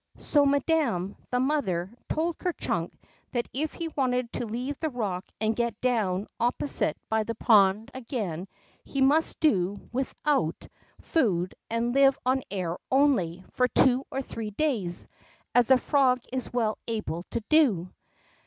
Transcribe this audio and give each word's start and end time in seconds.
So 0.17 0.47
madam, 0.47 1.15
the 1.29 1.39
mother, 1.39 1.93
told 2.09 2.39
Ker 2.39 2.53
Chunk 2.53 2.91
that 3.33 3.47
if 3.53 3.73
he 3.75 3.87
wanted 3.89 4.33
to 4.33 4.47
leave 4.47 4.79
the 4.79 4.89
rock 4.89 5.25
and 5.39 5.55
get 5.55 5.79
down 5.79 6.25
op 6.39 6.57
posite 6.57 6.95
by 7.07 7.23
the 7.23 7.35
pond 7.35 7.91
again, 7.93 8.47
he 8.83 8.99
must 8.99 9.39
do 9.39 9.79
without 9.93 10.55
16 10.55 10.57
THE 10.57 10.69
BOCK 10.69 10.71
FROO 10.71 11.21
food 11.21 11.55
and 11.69 11.93
live 11.93 12.17
on 12.25 12.41
air 12.49 12.79
only, 12.89 13.43
for 13.53 13.67
two 13.67 14.03
or 14.09 14.23
three 14.23 14.49
days, 14.49 15.07
as 15.53 15.69
a 15.69 15.77
frog 15.77 16.19
is 16.33 16.51
well 16.51 16.79
able 16.87 17.23
to 17.29 17.43
do. 17.47 17.91